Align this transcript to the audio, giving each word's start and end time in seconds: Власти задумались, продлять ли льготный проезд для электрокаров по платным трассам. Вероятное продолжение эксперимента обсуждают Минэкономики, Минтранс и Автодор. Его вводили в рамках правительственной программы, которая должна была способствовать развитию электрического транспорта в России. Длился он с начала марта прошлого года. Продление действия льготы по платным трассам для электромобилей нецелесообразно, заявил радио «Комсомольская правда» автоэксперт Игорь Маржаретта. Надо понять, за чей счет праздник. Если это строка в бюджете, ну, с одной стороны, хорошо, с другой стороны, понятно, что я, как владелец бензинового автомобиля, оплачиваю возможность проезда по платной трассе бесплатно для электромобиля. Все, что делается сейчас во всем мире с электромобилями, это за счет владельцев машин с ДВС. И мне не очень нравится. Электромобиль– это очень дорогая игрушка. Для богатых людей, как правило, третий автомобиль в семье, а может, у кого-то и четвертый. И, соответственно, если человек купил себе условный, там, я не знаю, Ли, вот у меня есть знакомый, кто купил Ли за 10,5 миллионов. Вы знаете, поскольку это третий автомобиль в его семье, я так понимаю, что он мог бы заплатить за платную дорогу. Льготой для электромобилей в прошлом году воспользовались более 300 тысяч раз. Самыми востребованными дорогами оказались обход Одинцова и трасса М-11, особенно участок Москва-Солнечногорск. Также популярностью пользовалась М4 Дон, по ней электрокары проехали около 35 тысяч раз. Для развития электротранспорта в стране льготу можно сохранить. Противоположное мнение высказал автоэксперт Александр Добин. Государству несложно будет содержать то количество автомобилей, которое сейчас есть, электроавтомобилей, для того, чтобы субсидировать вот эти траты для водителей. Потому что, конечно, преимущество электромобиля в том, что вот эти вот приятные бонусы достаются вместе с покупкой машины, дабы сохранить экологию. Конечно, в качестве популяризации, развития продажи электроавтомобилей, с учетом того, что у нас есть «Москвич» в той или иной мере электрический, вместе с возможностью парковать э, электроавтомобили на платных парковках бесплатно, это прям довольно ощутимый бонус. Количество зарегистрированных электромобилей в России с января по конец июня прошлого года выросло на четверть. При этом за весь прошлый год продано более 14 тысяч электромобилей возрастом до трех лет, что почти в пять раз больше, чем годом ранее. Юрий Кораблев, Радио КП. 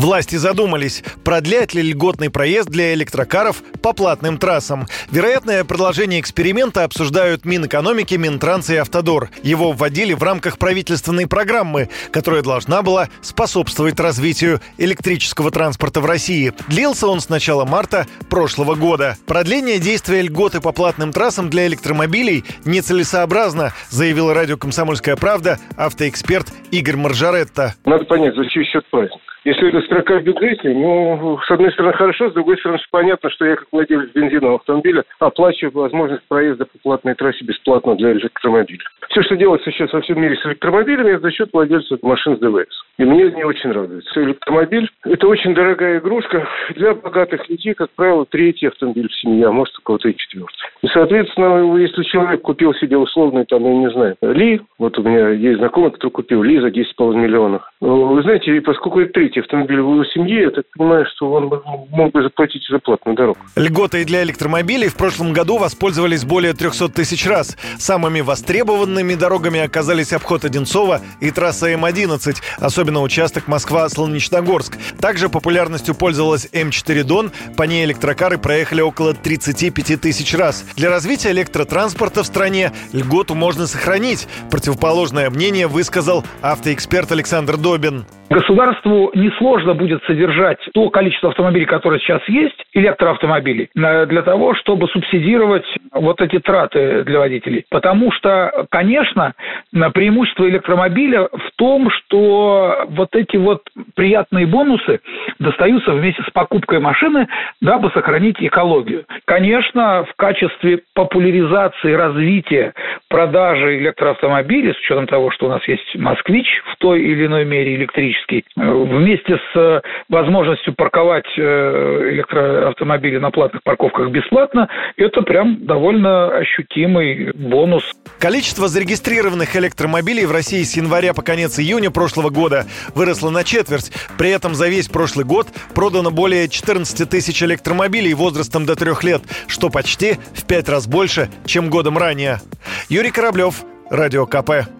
Власти 0.00 0.36
задумались, 0.36 1.04
продлять 1.24 1.74
ли 1.74 1.82
льготный 1.82 2.30
проезд 2.30 2.70
для 2.70 2.94
электрокаров 2.94 3.62
по 3.82 3.92
платным 3.92 4.38
трассам. 4.38 4.88
Вероятное 5.10 5.62
продолжение 5.62 6.20
эксперимента 6.20 6.84
обсуждают 6.84 7.44
Минэкономики, 7.44 8.14
Минтранс 8.14 8.70
и 8.70 8.76
Автодор. 8.76 9.28
Его 9.42 9.72
вводили 9.72 10.14
в 10.14 10.22
рамках 10.22 10.56
правительственной 10.56 11.26
программы, 11.26 11.90
которая 12.12 12.40
должна 12.40 12.80
была 12.80 13.10
способствовать 13.20 14.00
развитию 14.00 14.62
электрического 14.78 15.50
транспорта 15.50 16.00
в 16.00 16.06
России. 16.06 16.54
Длился 16.68 17.06
он 17.06 17.20
с 17.20 17.28
начала 17.28 17.66
марта 17.66 18.06
прошлого 18.30 18.76
года. 18.76 19.18
Продление 19.26 19.78
действия 19.78 20.22
льготы 20.22 20.62
по 20.62 20.72
платным 20.72 21.12
трассам 21.12 21.50
для 21.50 21.66
электромобилей 21.66 22.46
нецелесообразно, 22.64 23.74
заявил 23.90 24.32
радио 24.32 24.56
«Комсомольская 24.56 25.16
правда» 25.16 25.58
автоэксперт 25.76 26.48
Игорь 26.70 26.96
Маржаретта. 26.96 27.74
Надо 27.84 28.04
понять, 28.04 28.34
за 28.34 28.46
чей 28.46 28.64
счет 28.64 28.84
праздник. 28.90 29.20
Если 29.44 29.68
это 29.68 29.80
строка 29.86 30.18
в 30.18 30.22
бюджете, 30.22 30.68
ну, 30.68 31.38
с 31.46 31.50
одной 31.50 31.72
стороны, 31.72 31.94
хорошо, 31.94 32.28
с 32.28 32.34
другой 32.34 32.58
стороны, 32.58 32.78
понятно, 32.90 33.30
что 33.30 33.46
я, 33.46 33.56
как 33.56 33.68
владелец 33.72 34.10
бензинового 34.12 34.56
автомобиля, 34.56 35.04
оплачиваю 35.18 35.72
возможность 35.72 36.22
проезда 36.28 36.66
по 36.66 36.78
платной 36.78 37.14
трассе 37.14 37.42
бесплатно 37.44 37.96
для 37.96 38.12
электромобиля. 38.12 38.84
Все, 39.08 39.22
что 39.22 39.36
делается 39.36 39.70
сейчас 39.70 39.92
во 39.92 40.02
всем 40.02 40.20
мире 40.20 40.36
с 40.36 40.46
электромобилями, 40.46 41.12
это 41.12 41.22
за 41.22 41.30
счет 41.30 41.48
владельцев 41.52 42.02
машин 42.02 42.36
с 42.36 42.40
ДВС. 42.40 42.84
И 43.00 43.02
мне 43.02 43.30
не 43.30 43.44
очень 43.44 43.70
нравится. 43.70 44.22
Электромобиль– 44.22 44.86
это 45.04 45.26
очень 45.26 45.54
дорогая 45.54 46.00
игрушка. 46.00 46.46
Для 46.76 46.92
богатых 46.92 47.48
людей, 47.48 47.72
как 47.72 47.88
правило, 47.96 48.26
третий 48.26 48.66
автомобиль 48.66 49.08
в 49.08 49.18
семье, 49.18 49.46
а 49.46 49.52
может, 49.52 49.78
у 49.78 49.80
кого-то 49.80 50.10
и 50.10 50.14
четвертый. 50.14 50.52
И, 50.82 50.86
соответственно, 50.88 51.78
если 51.78 52.02
человек 52.02 52.42
купил 52.42 52.74
себе 52.74 52.98
условный, 52.98 53.46
там, 53.46 53.64
я 53.64 53.74
не 53.74 53.90
знаю, 53.90 54.16
Ли, 54.20 54.60
вот 54.78 54.98
у 54.98 55.02
меня 55.02 55.30
есть 55.30 55.60
знакомый, 55.60 55.92
кто 55.92 56.10
купил 56.10 56.42
Ли 56.42 56.60
за 56.60 56.68
10,5 56.68 57.14
миллионов. 57.16 57.62
Вы 57.80 58.22
знаете, 58.22 58.60
поскольку 58.60 59.00
это 59.00 59.14
третий 59.14 59.40
автомобиль 59.40 59.80
в 59.80 59.92
его 59.92 60.04
семье, 60.04 60.42
я 60.42 60.50
так 60.50 60.66
понимаю, 60.76 61.06
что 61.14 61.32
он 61.32 61.50
мог 61.90 62.12
бы 62.12 62.22
заплатить 62.22 62.66
за 62.68 62.80
платную 62.80 63.16
дорогу. 63.16 63.38
Льготой 63.56 64.04
для 64.04 64.22
электромобилей 64.24 64.88
в 64.88 64.96
прошлом 64.98 65.32
году 65.32 65.56
воспользовались 65.56 66.26
более 66.26 66.52
300 66.52 66.90
тысяч 66.90 67.26
раз. 67.26 67.56
Самыми 67.78 68.20
востребованными 68.20 69.14
дорогами 69.14 69.60
оказались 69.60 70.12
обход 70.12 70.44
Одинцова 70.44 71.00
и 71.22 71.30
трасса 71.30 71.68
М-11, 71.68 72.34
особенно 72.58 72.89
участок 72.98 73.46
Москва-Солнечногорск. 73.46 74.76
Также 75.00 75.28
популярностью 75.28 75.94
пользовалась 75.94 76.50
М4 76.52 77.04
Дон, 77.04 77.30
по 77.56 77.62
ней 77.62 77.84
электрокары 77.84 78.38
проехали 78.38 78.80
около 78.80 79.14
35 79.14 80.00
тысяч 80.00 80.36
раз. 80.36 80.66
Для 80.76 80.90
развития 80.90 81.30
электротранспорта 81.30 82.24
в 82.24 82.26
стране 82.26 82.72
льготу 82.92 83.36
можно 83.36 83.66
сохранить. 83.66 84.26
Противоположное 84.50 85.30
мнение 85.30 85.68
высказал 85.68 86.24
автоэксперт 86.42 87.12
Александр 87.12 87.56
Добин. 87.56 88.04
Государству 88.30 89.10
несложно 89.14 89.74
будет 89.74 90.04
содержать 90.04 90.58
то 90.72 90.88
количество 90.90 91.30
автомобилей, 91.30 91.66
которое 91.66 91.98
сейчас 91.98 92.22
есть, 92.28 92.54
электроавтомобилей, 92.74 93.70
для 93.74 94.22
того, 94.22 94.54
чтобы 94.54 94.86
субсидировать 94.86 95.64
вот 95.92 96.20
эти 96.20 96.38
траты 96.38 97.02
для 97.02 97.18
водителей. 97.18 97.64
Потому 97.70 98.12
что, 98.12 98.66
конечно, 98.70 99.34
преимущество 99.72 100.48
электромобиля 100.48 101.22
в 101.24 101.49
том, 101.60 101.90
что 101.90 102.86
вот 102.88 103.14
эти 103.14 103.36
вот 103.36 103.68
приятные 103.94 104.46
бонусы 104.46 105.00
достаются 105.38 105.92
вместе 105.92 106.22
с 106.22 106.30
покупкой 106.30 106.80
машины, 106.80 107.28
дабы 107.60 107.90
сохранить 107.90 108.36
экологию. 108.40 109.04
Конечно, 109.26 110.06
в 110.10 110.14
качестве 110.16 110.80
популяризации, 110.94 111.92
развития 111.92 112.72
продажи 113.10 113.76
электроавтомобилей, 113.76 114.72
с 114.72 114.78
учетом 114.78 115.06
того, 115.06 115.30
что 115.32 115.46
у 115.46 115.48
нас 115.50 115.62
есть 115.68 115.84
«Москвич» 115.96 116.46
в 116.72 116.76
той 116.78 117.02
или 117.02 117.26
иной 117.26 117.44
мере 117.44 117.74
электрический, 117.74 118.46
вместе 118.56 119.38
с 119.52 119.82
возможностью 120.08 120.72
парковать 120.72 121.26
э, 121.36 122.08
электроавтомобили 122.12 123.18
на 123.18 123.30
платных 123.30 123.62
парковках 123.62 124.08
бесплатно, 124.10 124.70
это 124.96 125.20
прям 125.20 125.66
довольно 125.66 126.28
ощутимый 126.28 127.32
бонус. 127.34 127.84
Количество 128.18 128.66
зарегистрированных 128.66 129.54
электромобилей 129.56 130.24
в 130.24 130.32
России 130.32 130.62
с 130.62 130.74
января 130.76 131.12
по 131.12 131.20
конец 131.20 131.49
июня 131.58 131.90
прошлого 131.90 132.30
года 132.30 132.66
выросло 132.94 133.30
на 133.30 133.44
четверть. 133.44 133.90
При 134.18 134.30
этом 134.30 134.54
за 134.54 134.68
весь 134.68 134.88
прошлый 134.88 135.24
год 135.24 135.48
продано 135.74 136.10
более 136.10 136.48
14 136.48 137.08
тысяч 137.08 137.42
электромобилей 137.42 138.14
возрастом 138.14 138.66
до 138.66 138.76
трех 138.76 139.02
лет, 139.04 139.22
что 139.46 139.70
почти 139.70 140.18
в 140.34 140.44
пять 140.44 140.68
раз 140.68 140.86
больше, 140.86 141.30
чем 141.46 141.70
годом 141.70 141.98
ранее. 141.98 142.40
Юрий 142.88 143.10
Кораблев, 143.10 143.62
Радио 143.90 144.26
КП. 144.26 144.79